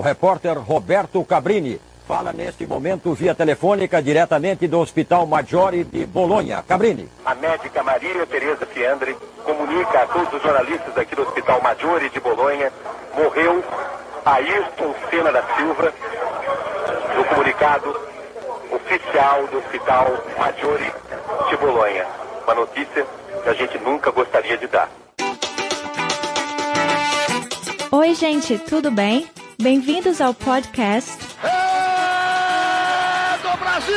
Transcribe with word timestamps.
O 0.00 0.02
repórter 0.02 0.56
Roberto 0.58 1.22
Cabrini 1.26 1.78
fala 2.08 2.32
neste 2.32 2.66
momento 2.66 3.12
via 3.12 3.34
telefônica 3.34 4.00
diretamente 4.00 4.66
do 4.66 4.80
Hospital 4.80 5.26
Maggiore 5.26 5.84
de 5.84 6.06
Bolonha. 6.06 6.64
Cabrini. 6.66 7.06
A 7.22 7.34
médica 7.34 7.82
Maria 7.82 8.24
Tereza 8.24 8.64
Fiandre 8.64 9.14
comunica 9.44 10.00
a 10.00 10.06
todos 10.06 10.32
os 10.32 10.42
jornalistas 10.42 10.96
aqui 10.96 11.14
do 11.14 11.20
Hospital 11.20 11.60
Maggiore 11.60 12.08
de 12.08 12.18
Bolonha, 12.18 12.72
morreu 13.14 13.62
Ayrton 14.24 14.94
Senna 15.10 15.30
da 15.32 15.42
Silva, 15.54 15.92
no 17.14 17.24
comunicado 17.26 17.94
oficial 18.72 19.46
do 19.48 19.58
Hospital 19.58 20.06
Maggiore 20.38 20.94
de 21.50 21.56
Bolonha. 21.58 22.06
Uma 22.44 22.54
notícia 22.54 23.06
que 23.42 23.48
a 23.50 23.52
gente 23.52 23.76
nunca 23.80 24.10
gostaria 24.10 24.56
de 24.56 24.66
dar. 24.66 24.88
Oi, 27.92 28.14
gente, 28.14 28.56
tudo 28.60 28.90
bem? 28.90 29.28
Bem-vindos 29.60 30.22
ao 30.22 30.32
podcast 30.32 31.12
É 31.44 33.36
do 33.42 33.58
Brasil! 33.58 33.94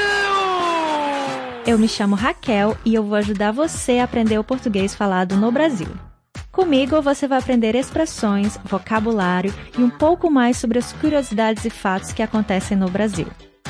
Eu 1.66 1.80
me 1.80 1.88
chamo 1.88 2.16
Raquel 2.16 2.78
e 2.84 2.94
eu 2.94 3.02
vou 3.04 3.16
ajudar 3.16 3.54
você 3.54 4.00
a 4.00 4.04
aprender 4.04 4.38
o 4.38 4.44
português 4.44 4.94
falado 4.94 5.38
no 5.38 5.50
Brasil. 5.54 5.88
Comigo 6.52 7.02
você 7.02 7.30
vai 7.30 7.40
aprender 7.40 7.76
expressões, 7.76 8.60
vocabulário 8.66 9.54
e 9.78 9.82
um 9.82 9.90
pouco 9.90 10.30
mais 10.30 10.58
sobre 10.58 10.80
as 10.80 10.92
curiosidades 10.92 11.64
e 11.64 11.70
fatos 11.70 12.12
que 12.12 12.22
acontecem 12.22 12.76
no 12.76 12.90
Brasil. 12.90 13.28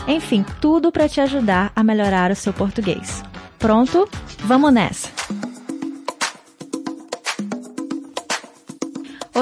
Enfim, 0.08 0.44
tudo 0.60 0.92
para 0.92 1.08
te 1.08 1.22
ajudar 1.22 1.72
a 1.76 1.84
melhorar 1.84 2.32
o 2.32 2.36
seu 2.36 2.54
português. 2.54 3.22
Pronto? 3.60 4.10
Vamos 4.40 4.74
nessa! 4.74 5.23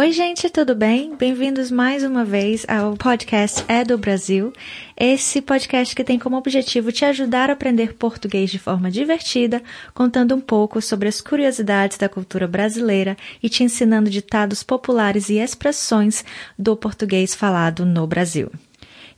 Oi, 0.01 0.11
gente, 0.11 0.49
tudo 0.49 0.73
bem? 0.73 1.15
Bem-vindos 1.15 1.69
mais 1.69 2.03
uma 2.03 2.25
vez 2.25 2.65
ao 2.67 2.97
podcast 2.97 3.63
É 3.67 3.83
do 3.83 3.99
Brasil. 3.99 4.51
Esse 4.97 5.43
podcast 5.43 5.95
que 5.95 6.03
tem 6.03 6.17
como 6.17 6.37
objetivo 6.37 6.91
te 6.91 7.05
ajudar 7.05 7.51
a 7.51 7.53
aprender 7.53 7.93
português 7.93 8.49
de 8.49 8.57
forma 8.57 8.89
divertida, 8.89 9.61
contando 9.93 10.33
um 10.33 10.41
pouco 10.41 10.81
sobre 10.81 11.07
as 11.07 11.21
curiosidades 11.21 11.99
da 11.99 12.09
cultura 12.09 12.47
brasileira 12.47 13.15
e 13.43 13.47
te 13.47 13.63
ensinando 13.63 14.09
ditados 14.09 14.63
populares 14.63 15.29
e 15.29 15.37
expressões 15.37 16.25
do 16.57 16.75
português 16.75 17.35
falado 17.35 17.85
no 17.85 18.07
Brasil. 18.07 18.49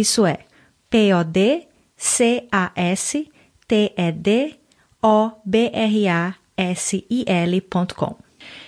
Isso 0.00 0.24
é 0.24 0.38
p 0.88 1.12
o 1.12 1.22
d 1.22 1.68
c 1.94 2.48
a 2.50 2.72
s 2.74 3.30
t 3.68 3.92
e 3.94 4.12
d 4.12 4.54
o 5.02 5.30
b 5.44 5.70
r 5.74 6.08
a 6.08 6.34
s 6.56 7.04
i 7.10 7.24
l.com. 7.26 8.16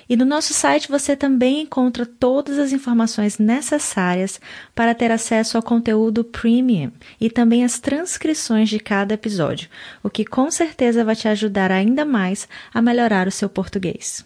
E 0.06 0.14
no 0.14 0.27
nosso 0.27 0.53
site 0.53 0.91
você 0.91 1.16
também 1.16 1.62
encontra 1.62 2.05
todas 2.05 2.58
as 2.58 2.70
informações 2.70 3.38
necessárias 3.38 4.38
para 4.75 4.94
ter 4.94 5.10
acesso 5.10 5.56
ao 5.56 5.62
conteúdo 5.62 6.22
premium 6.22 6.92
e 7.19 7.30
também 7.30 7.64
as 7.64 7.80
transcrições 7.80 8.69
de 8.69 8.78
cada 8.78 9.14
episódio, 9.14 9.70
o 10.03 10.10
que 10.10 10.27
com 10.27 10.50
certeza 10.50 11.03
vai 11.03 11.16
te 11.16 11.28
ajudar 11.28 11.72
ainda 11.72 12.05
mais 12.05 12.47
a 12.75 12.83
melhorar 12.83 13.27
o 13.27 13.30
seu 13.30 13.48
português. 13.48 14.22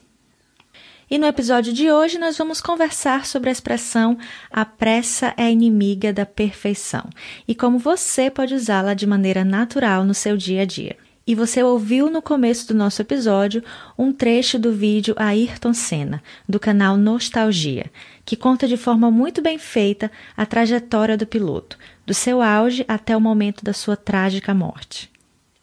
E 1.09 1.19
no 1.19 1.27
episódio 1.27 1.73
de 1.73 1.89
hoje 1.89 2.19
nós 2.19 2.37
vamos 2.37 2.61
conversar 2.61 3.27
sobre 3.27 3.49
a 3.49 3.53
expressão 3.53 4.19
a 4.51 4.65
pressa 4.65 5.33
é 5.37 5.49
inimiga 5.49 6.13
da 6.13 6.27
perfeição 6.27 7.09
e 7.47 7.55
como 7.55 7.79
você 7.79 8.29
pode 8.29 8.53
usá-la 8.55 8.93
de 8.93 9.07
maneira 9.07 9.45
natural 9.45 10.05
no 10.05 10.13
seu 10.13 10.37
dia 10.37 10.63
a 10.63 10.65
dia. 10.65 10.97
E 11.25 11.33
você 11.33 11.63
ouviu 11.63 12.11
no 12.11 12.21
começo 12.21 12.67
do 12.67 12.75
nosso 12.75 13.03
episódio 13.03 13.63
um 13.97 14.13
trecho 14.13 14.59
do 14.59 14.73
vídeo 14.73 15.15
Ayrton 15.17 15.73
Senna, 15.73 16.21
do 16.49 16.59
canal 16.59 16.97
Nostalgia, 16.97 17.87
que 18.25 18.35
conta 18.35 18.67
de 18.67 18.77
forma 18.77 19.09
muito 19.09 19.41
bem 19.41 19.59
feita 19.59 20.11
a 20.37 20.45
trajetória 20.45 21.17
do 21.17 21.27
piloto, 21.27 21.79
do 22.05 22.15
seu 22.15 22.43
auge 22.43 22.85
até 22.89 23.17
o 23.17 23.21
momento 23.21 23.65
da 23.65 23.73
sua 23.73 23.97
trágica 23.97 24.53
morte. 24.53 25.09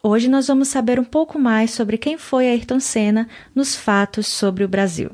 Hoje 0.02 0.26
nós 0.26 0.46
vamos 0.46 0.68
saber 0.68 0.98
um 0.98 1.04
pouco 1.04 1.38
mais 1.38 1.70
sobre 1.70 1.98
quem 1.98 2.16
foi 2.16 2.48
Ayrton 2.48 2.80
Senna 2.80 3.28
nos 3.54 3.76
fatos 3.76 4.26
sobre 4.26 4.64
o 4.64 4.68
Brasil. 4.68 5.10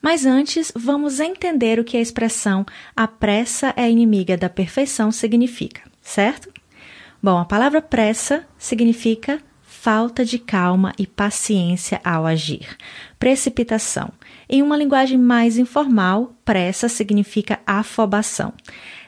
Mas 0.00 0.24
antes, 0.24 0.72
vamos 0.74 1.20
entender 1.20 1.78
o 1.78 1.84
que 1.84 1.96
a 1.96 2.00
expressão 2.00 2.64
a 2.94 3.08
pressa 3.08 3.72
é 3.76 3.90
inimiga 3.90 4.36
da 4.36 4.48
perfeição 4.48 5.10
significa, 5.10 5.82
certo? 6.00 6.52
Bom, 7.22 7.38
a 7.38 7.44
palavra 7.44 7.82
pressa 7.82 8.46
significa 8.58 9.40
falta 9.86 10.24
de 10.24 10.38
calma 10.38 10.92
e 10.98 11.06
paciência 11.06 12.00
ao 12.04 12.26
agir. 12.26 12.76
Precipitação. 13.18 14.10
Em 14.48 14.60
uma 14.62 14.76
linguagem 14.76 15.16
mais 15.16 15.58
informal, 15.58 16.34
pressa 16.44 16.88
significa 16.88 17.60
afobação. 17.66 18.52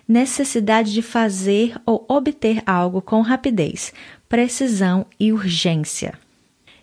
Necessidade 0.07 0.93
de 0.93 1.03
fazer 1.03 1.75
ou 1.85 2.07
obter 2.09 2.63
algo 2.65 3.03
com 3.03 3.21
rapidez, 3.23 3.93
precisão 4.29 5.05
e 5.19 5.33
urgência. 5.33 6.15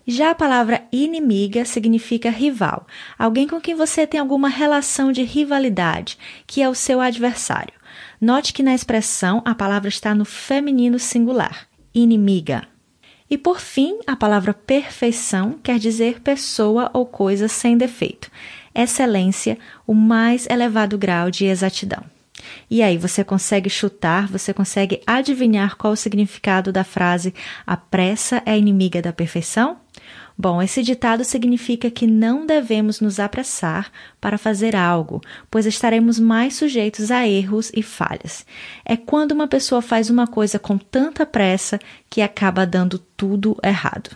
Já 0.07 0.31
a 0.31 0.35
palavra 0.35 0.83
inimiga 0.91 1.65
significa 1.65 2.29
rival, 2.29 2.85
alguém 3.17 3.47
com 3.47 3.59
quem 3.59 3.73
você 3.73 4.05
tem 4.05 4.19
alguma 4.19 4.47
relação 4.47 5.11
de 5.11 5.23
rivalidade, 5.23 6.17
que 6.45 6.61
é 6.61 6.69
o 6.69 6.75
seu 6.75 7.01
adversário. 7.01 7.73
Note 8.21 8.53
que 8.53 8.61
na 8.61 8.75
expressão 8.75 9.41
a 9.43 9.55
palavra 9.55 9.89
está 9.89 10.13
no 10.13 10.23
feminino 10.23 10.99
singular, 10.99 11.67
inimiga. 11.93 12.67
E 13.27 13.37
por 13.37 13.59
fim, 13.59 13.97
a 14.05 14.15
palavra 14.15 14.53
perfeição 14.53 15.57
quer 15.63 15.79
dizer 15.79 16.21
pessoa 16.21 16.91
ou 16.93 17.05
coisa 17.07 17.47
sem 17.47 17.75
defeito. 17.75 18.29
Excelência, 18.75 19.57
o 19.87 19.93
mais 19.95 20.45
elevado 20.47 20.97
grau 20.97 21.31
de 21.31 21.45
exatidão. 21.45 22.03
E 22.69 22.83
aí, 22.83 22.97
você 22.97 23.23
consegue 23.23 23.69
chutar, 23.69 24.27
você 24.27 24.53
consegue 24.53 25.01
adivinhar 25.07 25.75
qual 25.77 25.93
o 25.93 25.97
significado 25.97 26.71
da 26.71 26.83
frase 26.83 27.33
a 27.65 27.75
pressa 27.75 28.43
é 28.45 28.55
inimiga 28.55 29.01
da 29.01 29.11
perfeição? 29.11 29.77
Bom, 30.37 30.61
esse 30.61 30.83
ditado 30.83 31.23
significa 31.23 31.89
que 31.89 32.05
não 32.05 32.45
devemos 32.45 32.99
nos 32.99 33.19
apressar 33.21 33.89
para 34.19 34.37
fazer 34.37 34.75
algo, 34.75 35.21
pois 35.49 35.65
estaremos 35.65 36.19
mais 36.19 36.55
sujeitos 36.55 37.09
a 37.09 37.25
erros 37.25 37.71
e 37.73 37.81
falhas. 37.81 38.45
É 38.83 38.97
quando 38.97 39.31
uma 39.31 39.47
pessoa 39.47 39.81
faz 39.81 40.09
uma 40.09 40.27
coisa 40.27 40.59
com 40.59 40.77
tanta 40.77 41.25
pressa 41.25 41.79
que 42.09 42.21
acaba 42.21 42.65
dando 42.65 42.99
tudo 42.99 43.57
errado. 43.63 44.09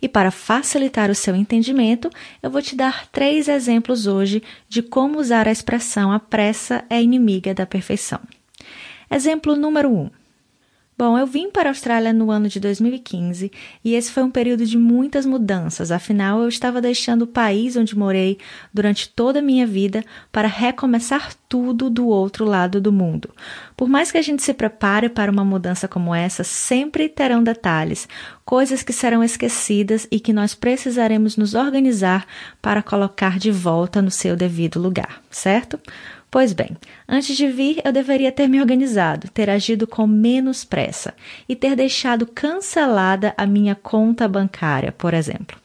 E 0.00 0.08
para 0.08 0.30
facilitar 0.30 1.10
o 1.10 1.14
seu 1.14 1.34
entendimento, 1.34 2.08
eu 2.40 2.50
vou 2.50 2.62
te 2.62 2.76
dar 2.76 3.08
três 3.08 3.48
exemplos 3.48 4.06
hoje 4.06 4.42
de 4.68 4.80
como 4.80 5.18
usar 5.18 5.48
a 5.48 5.52
expressão 5.52 6.12
a 6.12 6.20
pressa 6.20 6.84
é 6.88 7.02
inimiga 7.02 7.52
da 7.52 7.66
perfeição. 7.66 8.20
Exemplo 9.10 9.56
número 9.56 9.90
1. 9.90 9.98
Um. 10.02 10.17
Bom, 10.98 11.16
eu 11.16 11.28
vim 11.28 11.48
para 11.48 11.68
a 11.68 11.70
Austrália 11.70 12.12
no 12.12 12.28
ano 12.28 12.48
de 12.48 12.58
2015 12.58 13.52
e 13.84 13.94
esse 13.94 14.10
foi 14.10 14.24
um 14.24 14.30
período 14.32 14.66
de 14.66 14.76
muitas 14.76 15.24
mudanças, 15.24 15.92
afinal 15.92 16.42
eu 16.42 16.48
estava 16.48 16.80
deixando 16.80 17.22
o 17.22 17.26
país 17.28 17.76
onde 17.76 17.96
morei 17.96 18.36
durante 18.74 19.08
toda 19.08 19.38
a 19.38 19.42
minha 19.42 19.64
vida 19.64 20.04
para 20.32 20.48
recomeçar 20.48 21.32
tudo 21.48 21.88
do 21.88 22.08
outro 22.08 22.44
lado 22.44 22.80
do 22.80 22.92
mundo. 22.92 23.30
Por 23.76 23.88
mais 23.88 24.10
que 24.10 24.18
a 24.18 24.22
gente 24.22 24.42
se 24.42 24.52
prepare 24.52 25.08
para 25.08 25.30
uma 25.30 25.44
mudança 25.44 25.86
como 25.86 26.12
essa, 26.12 26.42
sempre 26.42 27.08
terão 27.08 27.44
detalhes, 27.44 28.08
coisas 28.44 28.82
que 28.82 28.92
serão 28.92 29.22
esquecidas 29.22 30.08
e 30.10 30.18
que 30.18 30.32
nós 30.32 30.52
precisaremos 30.52 31.36
nos 31.36 31.54
organizar 31.54 32.26
para 32.60 32.82
colocar 32.82 33.38
de 33.38 33.52
volta 33.52 34.02
no 34.02 34.10
seu 34.10 34.34
devido 34.34 34.80
lugar, 34.80 35.22
certo? 35.30 35.78
Pois 36.30 36.52
bem, 36.52 36.76
antes 37.08 37.36
de 37.36 37.48
vir, 37.48 37.80
eu 37.82 37.90
deveria 37.90 38.30
ter 38.30 38.48
me 38.48 38.60
organizado, 38.60 39.28
ter 39.30 39.48
agido 39.48 39.86
com 39.86 40.06
menos 40.06 40.62
pressa 40.62 41.14
e 41.48 41.56
ter 41.56 41.74
deixado 41.74 42.26
cancelada 42.26 43.32
a 43.36 43.46
minha 43.46 43.74
conta 43.74 44.28
bancária, 44.28 44.92
por 44.92 45.14
exemplo. 45.14 45.58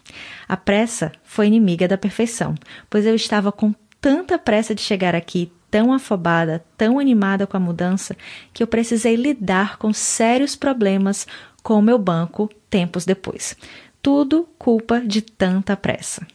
A 0.48 0.56
pressa 0.56 1.12
foi 1.24 1.48
inimiga 1.48 1.86
da 1.86 1.98
perfeição, 1.98 2.56
pois 2.90 3.06
eu 3.06 3.14
estava 3.14 3.52
com 3.52 3.74
tanta 4.00 4.38
pressa 4.38 4.74
de 4.74 4.82
chegar 4.82 5.14
aqui, 5.14 5.52
tão 5.70 5.92
afobada, 5.92 6.64
tão 6.78 6.98
animada 6.98 7.46
com 7.46 7.58
a 7.58 7.60
mudança, 7.60 8.16
que 8.54 8.64
eu 8.64 8.68
precisei 8.68 9.16
lidar 9.16 9.78
com 9.78 9.92
sérios 9.92 10.56
problemas 10.56 11.28
com 11.62 11.80
o 11.80 11.82
meu 11.82 11.98
banco 11.98 12.50
tempos 12.70 13.04
depois. 13.06 13.58
Tudo 14.02 14.48
culpa 14.58 15.02
de 15.02 15.22
tanta 15.22 15.76
pressa. 15.76 16.26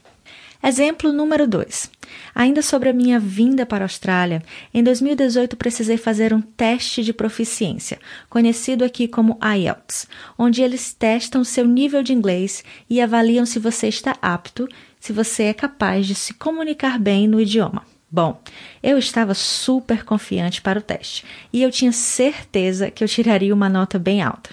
Exemplo 0.62 1.12
número 1.12 1.46
2. 1.46 1.88
Ainda 2.34 2.62
sobre 2.62 2.88
a 2.88 2.92
minha 2.92 3.18
vinda 3.20 3.64
para 3.64 3.84
a 3.84 3.86
Austrália, 3.86 4.42
em 4.74 4.82
2018 4.82 5.56
precisei 5.56 5.96
fazer 5.96 6.34
um 6.34 6.40
teste 6.40 7.04
de 7.04 7.12
proficiência, 7.12 7.98
conhecido 8.28 8.84
aqui 8.84 9.06
como 9.06 9.38
IELTS, 9.40 10.08
onde 10.36 10.60
eles 10.60 10.92
testam 10.92 11.44
seu 11.44 11.64
nível 11.64 12.02
de 12.02 12.12
inglês 12.12 12.64
e 12.90 13.00
avaliam 13.00 13.46
se 13.46 13.60
você 13.60 13.86
está 13.86 14.16
apto, 14.20 14.68
se 14.98 15.12
você 15.12 15.44
é 15.44 15.54
capaz 15.54 16.06
de 16.06 16.14
se 16.16 16.34
comunicar 16.34 16.98
bem 16.98 17.28
no 17.28 17.40
idioma. 17.40 17.86
Bom, 18.10 18.40
eu 18.82 18.98
estava 18.98 19.34
super 19.34 20.02
confiante 20.02 20.60
para 20.60 20.78
o 20.78 20.82
teste 20.82 21.24
e 21.52 21.62
eu 21.62 21.70
tinha 21.70 21.92
certeza 21.92 22.90
que 22.90 23.04
eu 23.04 23.08
tiraria 23.08 23.54
uma 23.54 23.68
nota 23.68 23.98
bem 23.98 24.22
alta. 24.22 24.50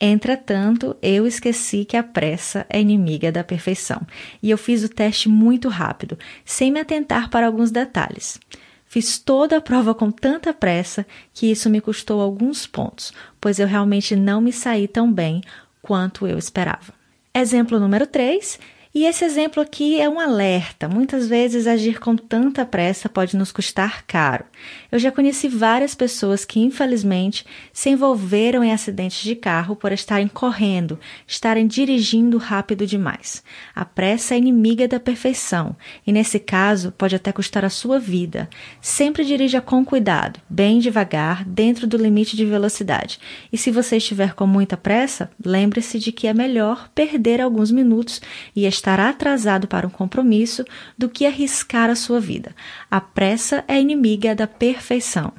Entretanto, 0.00 0.94
eu 1.00 1.26
esqueci 1.26 1.84
que 1.84 1.96
a 1.96 2.02
pressa 2.02 2.66
é 2.68 2.80
inimiga 2.80 3.32
da 3.32 3.42
perfeição 3.42 4.02
e 4.42 4.50
eu 4.50 4.58
fiz 4.58 4.84
o 4.84 4.88
teste 4.88 5.28
muito 5.28 5.68
rápido, 5.68 6.18
sem 6.44 6.70
me 6.70 6.80
atentar 6.80 7.30
para 7.30 7.46
alguns 7.46 7.70
detalhes. 7.70 8.38
Fiz 8.84 9.18
toda 9.18 9.56
a 9.56 9.60
prova 9.60 9.94
com 9.94 10.10
tanta 10.10 10.52
pressa 10.52 11.06
que 11.32 11.50
isso 11.50 11.70
me 11.70 11.80
custou 11.80 12.20
alguns 12.20 12.66
pontos, 12.66 13.12
pois 13.40 13.58
eu 13.58 13.66
realmente 13.66 14.14
não 14.14 14.40
me 14.40 14.52
saí 14.52 14.86
tão 14.86 15.10
bem 15.10 15.40
quanto 15.80 16.26
eu 16.26 16.38
esperava. 16.38 16.94
Exemplo 17.34 17.80
número 17.80 18.06
3. 18.06 18.58
E 18.96 19.04
esse 19.04 19.26
exemplo 19.26 19.62
aqui 19.62 20.00
é 20.00 20.08
um 20.08 20.18
alerta. 20.18 20.88
Muitas 20.88 21.28
vezes 21.28 21.66
agir 21.66 22.00
com 22.00 22.16
tanta 22.16 22.64
pressa 22.64 23.10
pode 23.10 23.36
nos 23.36 23.52
custar 23.52 24.06
caro. 24.06 24.46
Eu 24.90 24.98
já 24.98 25.12
conheci 25.12 25.48
várias 25.48 25.94
pessoas 25.94 26.46
que, 26.46 26.60
infelizmente, 26.60 27.44
se 27.74 27.90
envolveram 27.90 28.64
em 28.64 28.72
acidentes 28.72 29.22
de 29.22 29.36
carro 29.36 29.76
por 29.76 29.92
estarem 29.92 30.26
correndo, 30.26 30.98
estarem 31.26 31.66
dirigindo 31.66 32.38
rápido 32.38 32.86
demais. 32.86 33.42
A 33.74 33.84
pressa 33.84 34.34
é 34.34 34.38
inimiga 34.38 34.88
da 34.88 34.98
perfeição 34.98 35.76
e, 36.06 36.10
nesse 36.10 36.38
caso, 36.38 36.90
pode 36.90 37.14
até 37.14 37.30
custar 37.32 37.66
a 37.66 37.68
sua 37.68 37.98
vida. 37.98 38.48
Sempre 38.80 39.26
dirija 39.26 39.60
com 39.60 39.84
cuidado, 39.84 40.40
bem 40.48 40.78
devagar, 40.78 41.44
dentro 41.44 41.86
do 41.86 41.98
limite 41.98 42.34
de 42.34 42.46
velocidade. 42.46 43.20
E 43.52 43.58
se 43.58 43.70
você 43.70 43.98
estiver 43.98 44.32
com 44.32 44.46
muita 44.46 44.74
pressa, 44.74 45.30
lembre-se 45.44 45.98
de 45.98 46.12
que 46.12 46.26
é 46.26 46.32
melhor 46.32 46.88
perder 46.94 47.42
alguns 47.42 47.70
minutos 47.70 48.22
e 48.54 48.64
estar 48.64 48.85
estar 48.86 49.00
atrasado 49.00 49.66
para 49.66 49.86
um 49.86 49.90
compromisso 49.90 50.64
do 50.96 51.08
que 51.08 51.26
arriscar 51.26 51.90
a 51.90 51.96
sua 51.96 52.20
vida. 52.20 52.54
A 52.88 53.00
pressa 53.00 53.64
é 53.66 53.80
inimiga 53.80 54.32
da 54.32 54.46
perfeição. 54.46 55.32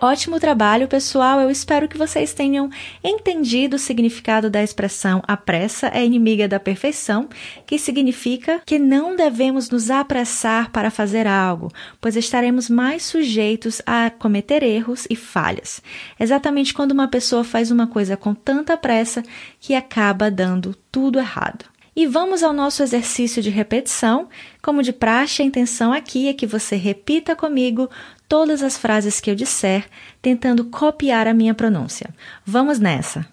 Ótimo 0.00 0.38
trabalho, 0.38 0.86
pessoal! 0.86 1.40
Eu 1.40 1.50
espero 1.50 1.88
que 1.88 1.98
vocês 1.98 2.32
tenham 2.32 2.70
entendido 3.02 3.74
o 3.74 3.78
significado 3.78 4.48
da 4.48 4.62
expressão 4.62 5.20
a 5.26 5.36
pressa 5.36 5.88
é 5.88 6.04
inimiga 6.04 6.46
da 6.46 6.60
perfeição, 6.60 7.28
que 7.66 7.78
significa 7.78 8.62
que 8.64 8.78
não 8.78 9.16
devemos 9.16 9.68
nos 9.68 9.90
apressar 9.90 10.70
para 10.70 10.90
fazer 10.90 11.26
algo, 11.26 11.70
pois 12.00 12.16
estaremos 12.16 12.70
mais 12.70 13.02
sujeitos 13.02 13.82
a 13.84 14.08
cometer 14.08 14.62
erros 14.62 15.04
e 15.10 15.16
falhas. 15.16 15.82
Exatamente 16.18 16.72
quando 16.72 16.92
uma 16.92 17.08
pessoa 17.08 17.42
faz 17.42 17.72
uma 17.72 17.88
coisa 17.88 18.16
com 18.16 18.32
tanta 18.32 18.76
pressa 18.76 19.22
que 19.58 19.74
acaba 19.74 20.30
dando 20.30 20.76
tudo 20.90 21.18
errado. 21.18 21.64
E 21.98 22.06
vamos 22.06 22.44
ao 22.44 22.52
nosso 22.52 22.80
exercício 22.80 23.42
de 23.42 23.50
repetição. 23.50 24.28
Como 24.62 24.84
de 24.84 24.92
praxe, 24.92 25.42
a 25.42 25.44
intenção 25.44 25.92
aqui 25.92 26.28
é 26.28 26.32
que 26.32 26.46
você 26.46 26.76
repita 26.76 27.34
comigo 27.34 27.90
todas 28.28 28.62
as 28.62 28.78
frases 28.78 29.20
que 29.20 29.28
eu 29.28 29.34
disser, 29.34 29.90
tentando 30.22 30.66
copiar 30.66 31.26
a 31.26 31.34
minha 31.34 31.56
pronúncia. 31.56 32.14
Vamos 32.46 32.78
nessa. 32.78 33.28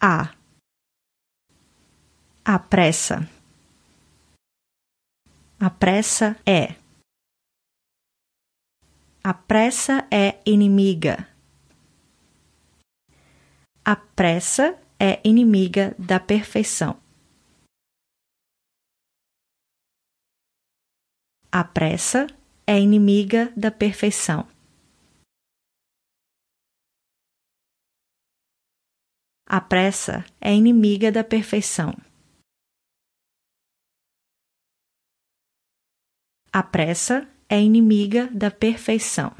A. 0.00 0.34
A 2.44 2.58
pressa. 2.58 3.30
A 5.60 5.70
pressa 5.70 6.36
é. 6.44 6.74
A 9.22 9.32
pressa 9.32 10.04
é 10.10 10.40
inimiga. 10.44 11.24
A 13.84 13.94
pressa 13.94 14.76
é 14.98 15.20
inimiga 15.22 15.94
da 15.96 16.18
perfeição. 16.18 16.98
A 21.52 21.64
pressa 21.64 22.28
é 22.64 22.78
inimiga 22.78 23.52
da 23.56 23.72
perfeição. 23.72 24.46
A 29.48 29.60
pressa 29.60 30.24
é 30.40 30.54
inimiga 30.54 31.10
da 31.10 31.24
perfeição. 31.24 31.90
A 36.52 36.62
pressa 36.62 37.28
é 37.48 37.60
inimiga 37.60 38.28
da 38.28 38.52
perfeição. 38.52 39.34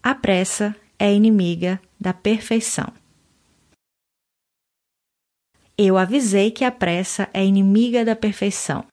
A 0.00 0.14
pressa 0.14 0.76
é 0.96 1.12
inimiga 1.12 1.82
da 2.00 2.14
perfeição. 2.14 3.01
Eu 5.76 5.96
avisei 5.96 6.50
que 6.50 6.64
a 6.64 6.70
pressa 6.70 7.30
é 7.32 7.44
inimiga 7.44 8.04
da 8.04 8.14
perfeição. 8.14 8.86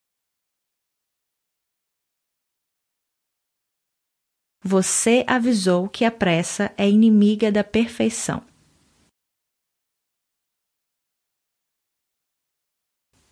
Você 4.63 5.25
avisou 5.27 5.89
que 5.89 6.05
a 6.05 6.11
pressa 6.11 6.73
é 6.77 6.89
inimiga 6.89 7.51
da 7.51 7.63
perfeição. 7.63 8.45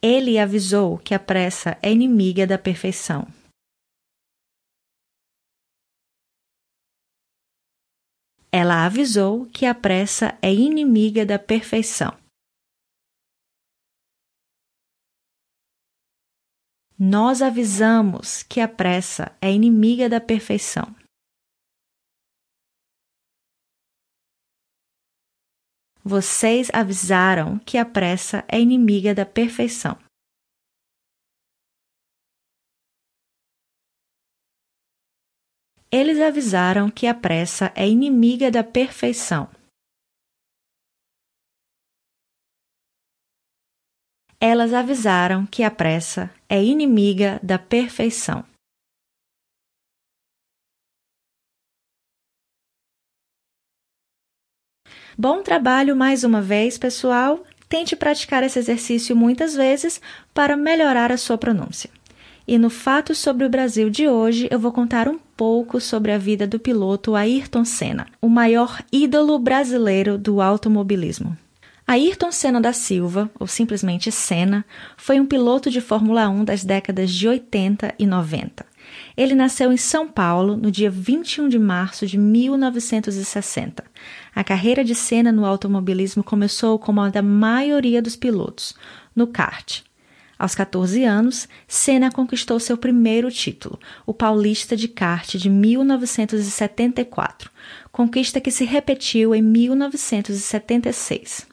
Ele 0.01 0.37
avisou 0.37 0.97
que 0.97 1.13
a 1.13 1.19
pressa 1.19 1.77
é 1.81 1.91
inimiga 1.91 2.45
da 2.45 2.57
perfeição. 2.57 3.27
Ela 8.51 8.85
avisou 8.85 9.45
que 9.47 9.65
a 9.65 9.75
pressa 9.75 10.37
é 10.41 10.53
inimiga 10.53 11.25
da 11.25 11.37
perfeição. 11.37 12.26
Nós 16.99 17.43
avisamos 17.43 18.41
que 18.41 18.59
a 18.59 18.67
pressa 18.67 19.31
é 19.39 19.51
inimiga 19.51 20.09
da 20.09 20.19
perfeição. 20.19 20.95
Vocês 26.03 26.71
avisaram 26.73 27.59
que 27.59 27.77
a 27.77 27.85
pressa 27.85 28.43
é 28.47 28.59
inimiga 28.59 29.13
da 29.13 29.27
perfeição. 29.27 29.95
Eles 35.91 36.19
avisaram 36.19 36.89
que 36.89 37.05
a 37.05 37.13
pressa 37.13 37.71
é 37.75 37.87
inimiga 37.87 38.49
da 38.49 38.63
perfeição. 38.63 39.56
Elas 44.39 44.71
avisaram 44.71 45.47
que 45.47 45.63
a 45.63 45.71
pressa 45.71 46.29
é 46.47 46.63
inimiga 46.63 47.39
da 47.41 47.57
perfeição. 47.57 48.45
Bom 55.17 55.41
trabalho 55.41 55.95
mais 55.95 56.23
uma 56.23 56.39
vez, 56.39 56.77
pessoal. 56.77 57.43
Tente 57.67 57.95
praticar 57.95 58.43
esse 58.43 58.59
exercício 58.59 59.15
muitas 59.15 59.55
vezes 59.55 59.99
para 60.35 60.55
melhorar 60.55 61.11
a 61.11 61.17
sua 61.17 61.39
pronúncia. 61.39 61.89
E 62.47 62.59
no 62.59 62.69
Fato 62.69 63.15
sobre 63.15 63.43
o 63.43 63.49
Brasil 63.49 63.89
de 63.89 64.07
hoje, 64.07 64.47
eu 64.51 64.59
vou 64.59 64.71
contar 64.71 65.07
um 65.07 65.17
pouco 65.17 65.81
sobre 65.81 66.11
a 66.11 66.17
vida 66.19 66.45
do 66.45 66.59
piloto 66.59 67.15
Ayrton 67.15 67.65
Senna, 67.65 68.05
o 68.21 68.29
maior 68.29 68.83
ídolo 68.91 69.39
brasileiro 69.39 70.15
do 70.15 70.39
automobilismo. 70.39 71.35
Ayrton 71.89 72.33
Senna 72.33 72.59
da 72.59 72.73
Silva, 72.73 73.31
ou 73.39 73.47
simplesmente 73.47 74.11
Senna, 74.11 74.65
foi 74.97 75.21
um 75.21 75.25
piloto 75.25 75.71
de 75.71 75.79
Fórmula 75.79 76.27
1 76.27 76.43
das 76.43 76.65
décadas 76.65 77.09
de 77.09 77.25
80 77.25 77.95
e 77.97 78.05
90. 78.05 78.65
Ele 79.15 79.33
nasceu 79.33 79.71
em 79.71 79.77
São 79.77 80.05
Paulo 80.05 80.57
no 80.57 80.69
dia 80.69 80.91
21 80.91 81.47
de 81.47 81.57
março 81.57 82.05
de 82.05 82.17
1960. 82.17 83.85
A 84.35 84.43
carreira 84.43 84.83
de 84.83 84.93
Senna 84.93 85.31
no 85.31 85.45
automobilismo 85.45 86.25
começou 86.25 86.77
como 86.77 86.99
a 86.99 87.07
da 87.07 87.21
maioria 87.21 88.01
dos 88.01 88.17
pilotos, 88.17 88.75
no 89.15 89.25
kart. 89.25 89.81
Aos 90.37 90.53
14 90.53 91.05
anos, 91.05 91.47
Senna 91.69 92.11
conquistou 92.11 92.59
seu 92.59 92.77
primeiro 92.77 93.31
título, 93.31 93.79
o 94.05 94.13
Paulista 94.13 94.75
de 94.75 94.89
Kart 94.89 95.35
de 95.35 95.49
1974, 95.49 97.49
conquista 97.93 98.41
que 98.41 98.51
se 98.51 98.65
repetiu 98.65 99.33
em 99.33 99.41
1976. 99.41 101.47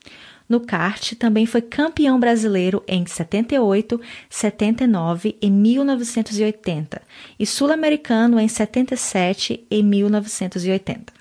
No 0.48 0.60
kart, 0.60 1.14
também 1.14 1.46
foi 1.46 1.62
campeão 1.62 2.20
brasileiro 2.20 2.82
em 2.86 3.06
78, 3.06 4.00
79 4.28 5.36
e 5.40 5.50
1980 5.50 7.02
e 7.38 7.46
sul-americano 7.46 8.38
em 8.38 8.46
77 8.46 9.66
e 9.70 9.82
1980. 9.82 11.12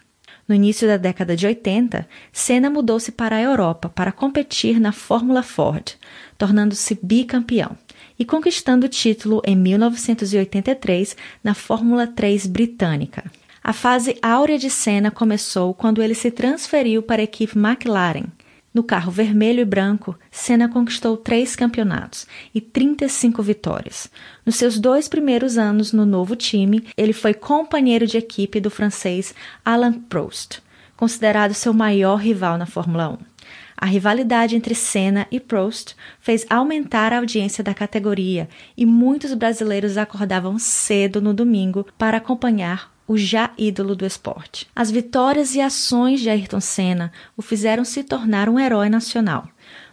No 0.45 0.53
início 0.53 0.85
da 0.85 0.97
década 0.97 1.37
de 1.37 1.47
80, 1.47 2.05
Senna 2.31 2.69
mudou-se 2.69 3.13
para 3.13 3.37
a 3.37 3.41
Europa 3.41 3.87
para 3.87 4.11
competir 4.11 4.77
na 4.77 4.91
Fórmula 4.91 5.41
Ford, 5.41 5.93
tornando-se 6.37 6.99
bicampeão 7.01 7.77
e 8.19 8.25
conquistando 8.25 8.85
o 8.85 8.89
título 8.89 9.41
em 9.45 9.55
1983 9.55 11.15
na 11.41 11.53
Fórmula 11.53 12.05
3 12.07 12.45
britânica. 12.47 13.23
A 13.63 13.71
fase 13.71 14.17
áurea 14.21 14.59
de 14.59 14.69
Senna 14.69 15.09
começou 15.09 15.73
quando 15.73 16.03
ele 16.03 16.13
se 16.13 16.29
transferiu 16.29 17.01
para 17.01 17.21
a 17.21 17.23
equipe 17.23 17.57
McLaren, 17.57 18.25
No 18.73 18.81
carro 18.83 19.11
vermelho 19.11 19.59
e 19.59 19.65
branco, 19.65 20.17
Senna 20.31 20.67
conquistou 20.67 21.15
três 21.15 21.55
campeonatos 21.55 22.25
e 22.55 22.59
35 22.59 23.43
vitórias. 23.43 24.09
Nos 24.43 24.55
seus 24.55 24.79
dois 24.79 25.07
primeiros 25.07 25.59
anos 25.59 25.93
no 25.93 26.07
novo 26.07 26.35
time, 26.35 26.87
ele 26.97 27.13
foi 27.13 27.35
companheiro 27.35 28.07
de 28.07 28.17
equipe 28.17 28.59
do 28.59 28.71
francês 28.71 29.35
Alain 29.63 29.93
Prost, 29.93 30.59
considerado 30.97 31.53
seu 31.53 31.71
maior 31.71 32.15
rival 32.15 32.57
na 32.57 32.65
Fórmula 32.65 33.09
1. 33.09 33.17
A 33.77 33.85
rivalidade 33.85 34.55
entre 34.55 34.73
Senna 34.73 35.27
e 35.29 35.39
Prost 35.39 35.93
fez 36.19 36.45
aumentar 36.49 37.11
a 37.11 37.17
audiência 37.17 37.63
da 37.63 37.73
categoria 37.73 38.47
e 38.77 38.85
muitos 38.85 39.33
brasileiros 39.33 39.97
acordavam 39.97 40.57
cedo 40.57 41.21
no 41.21 41.33
domingo 41.33 41.85
para 41.97 42.17
acompanhar 42.17 42.92
o 43.13 43.17
já 43.17 43.51
ídolo 43.55 43.95
do 43.95 44.07
esporte. 44.07 44.67
As 44.75 44.89
vitórias 44.89 45.53
e 45.53 45.61
ações 45.61 46.19
de 46.19 46.31
Ayrton 46.31 46.59
Senna 46.59 47.11
o 47.37 47.43
fizeram 47.43 47.85
se 47.85 48.03
tornar 48.03 48.49
um 48.49 48.59
herói 48.59 48.89
nacional. 48.89 49.47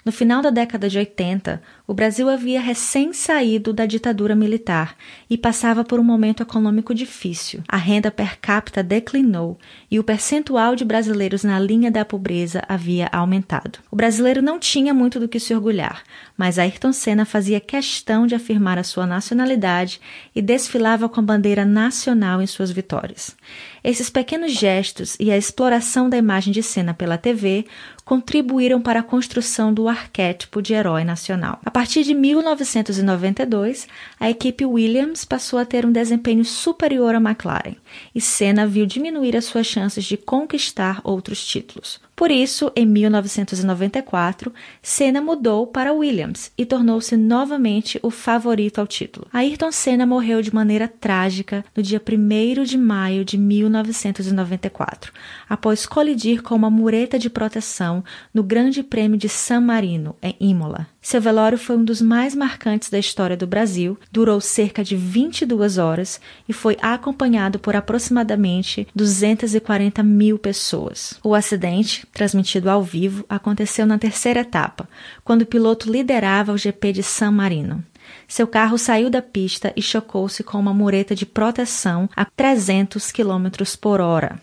No 0.04 0.11
final 0.11 0.40
da 0.40 0.49
década 0.49 0.88
de 0.88 0.99
80, 0.99 1.62
o 1.87 1.92
Brasil 1.92 2.28
havia 2.28 2.61
recém 2.61 3.12
saído 3.12 3.73
da 3.73 3.85
ditadura 3.85 4.35
militar 4.35 4.97
e 5.28 5.37
passava 5.37 5.85
por 5.85 6.00
um 6.00 6.04
momento 6.04 6.42
econômico 6.42 6.95
difícil. 6.95 7.62
A 7.69 7.76
renda 7.76 8.11
per 8.11 8.38
capita 8.40 8.83
declinou 8.83 9.59
e 9.90 9.99
o 9.99 10.04
percentual 10.04 10.75
de 10.75 10.85
brasileiros 10.85 11.45
na 11.45 11.59
linha 11.59 11.90
da 11.90 12.04
pobreza 12.04 12.62
havia 12.66 13.09
aumentado. 13.12 13.78
O 13.90 13.97
brasileiro 13.97 14.40
não 14.40 14.59
tinha 14.59 14.95
muito 14.95 15.21
do 15.21 15.28
que 15.28 15.38
se 15.38 15.54
orgulhar, 15.54 16.02
mas 16.37 16.59
Ayrton 16.59 16.92
Senna 16.92 17.26
fazia 17.26 17.61
questão 17.61 18.26
de 18.26 18.35
afirmar 18.35 18.78
a 18.78 18.85
sua 18.85 19.07
nacionalidade 19.07 20.00
e 20.35 20.40
desfilava 20.40 21.09
com 21.09 21.21
a 21.21 21.25
bandeira 21.25 21.64
nacional 21.64 22.40
em 22.40 22.47
suas 22.47 22.71
vitórias. 22.71 23.37
Esses 23.82 24.10
pequenos 24.10 24.52
gestos 24.52 25.16
e 25.18 25.30
a 25.30 25.37
exploração 25.37 26.10
da 26.10 26.16
imagem 26.16 26.52
de 26.52 26.62
Senna 26.62 26.92
pela 26.92 27.16
TV 27.16 27.66
contribuíram 28.04 28.80
para 28.80 29.00
a 29.00 29.04
construção 29.04 29.72
do 29.72 29.88
arquétipo 29.88 30.60
de 30.60 30.75
herói 30.75 31.04
nacional. 31.04 31.58
A 31.64 31.70
partir 31.70 32.02
de 32.02 32.12
1992, 32.12 33.88
a 34.18 34.28
equipe 34.28 34.66
Williams 34.66 35.25
passou 35.25 35.58
a 35.58 35.64
ter 35.64 35.87
um 35.87 35.92
desempenho 35.92 36.44
superior 36.44 37.14
à 37.14 37.18
McLaren 37.18 37.76
e 38.14 38.20
Senna 38.20 38.66
viu 38.66 38.84
diminuir 38.84 39.37
as 39.37 39.46
suas 39.46 39.66
chances 39.66 40.04
de 40.04 40.16
conquistar 40.16 41.00
outros 41.04 41.46
títulos. 41.46 42.00
Por 42.20 42.30
isso, 42.30 42.70
em 42.76 42.84
1994, 42.84 44.52
Senna 44.82 45.22
mudou 45.22 45.66
para 45.66 45.94
Williams 45.94 46.52
e 46.58 46.66
tornou-se 46.66 47.16
novamente 47.16 47.98
o 48.02 48.10
favorito 48.10 48.78
ao 48.78 48.86
título. 48.86 49.26
Ayrton 49.32 49.72
Senna 49.72 50.04
morreu 50.04 50.42
de 50.42 50.54
maneira 50.54 50.86
trágica 50.86 51.64
no 51.74 51.82
dia 51.82 51.98
1 51.98 52.62
de 52.64 52.76
maio 52.76 53.24
de 53.24 53.38
1994, 53.38 55.14
após 55.48 55.86
colidir 55.86 56.42
com 56.42 56.54
uma 56.54 56.68
mureta 56.68 57.18
de 57.18 57.30
proteção 57.30 58.04
no 58.34 58.42
Grande 58.42 58.82
Prêmio 58.82 59.16
de 59.16 59.30
San 59.30 59.62
Marino, 59.62 60.14
em 60.22 60.36
Imola. 60.38 60.88
Seu 61.02 61.21
velório 61.21 61.57
foi 61.57 61.76
um 61.76 61.85
dos 61.85 62.02
mais 62.02 62.35
marcantes 62.35 62.90
da 62.90 62.99
história 62.99 63.37
do 63.37 63.47
Brasil, 63.47 63.99
durou 64.12 64.38
cerca 64.38 64.85
de 64.85 64.95
22 64.95 65.78
horas 65.78 66.21
e 66.47 66.52
foi 66.52 66.76
acompanhado 66.83 67.59
por 67.59 67.75
aproximadamente 67.75 68.87
240 68.95 70.02
mil 70.02 70.38
pessoas. 70.38 71.14
O 71.25 71.35
acidente, 71.35 72.07
transmitido 72.12 72.69
ao 72.69 72.83
vivo, 72.83 73.25
aconteceu 73.28 73.87
na 73.87 73.99
terceira 73.99 74.40
etapa, 74.40 74.87
quando 75.25 75.42
o 75.42 75.47
piloto 75.47 75.90
liderava 75.90 76.52
o 76.52 76.59
GP 76.59 76.92
de 76.92 77.02
San 77.02 77.30
Marino. 77.30 77.83
Seu 78.28 78.47
carro 78.47 78.76
saiu 78.76 79.09
da 79.09 79.23
pista 79.23 79.73
e 79.75 79.80
chocou-se 79.80 80.45
com 80.45 80.59
uma 80.59 80.75
mureta 80.75 81.14
de 81.14 81.25
proteção 81.25 82.11
a 82.14 82.25
300 82.25 83.11
km 83.11 83.49
por 83.80 84.00
hora. 84.00 84.38